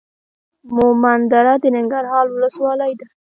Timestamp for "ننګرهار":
1.75-2.25